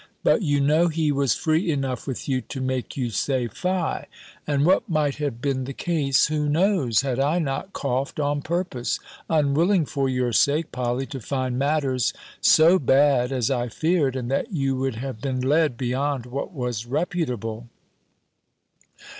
[0.23, 4.07] But you know he was free enough with you, to make you say 'Fie!'
[4.47, 7.01] And what might have been the case, who knows?
[7.01, 12.79] had I not coughed on purpose: unwilling, for your sake, Polly, to find matters so
[12.79, 17.67] bad as I feared, and that you would have been led beyond what was reputable."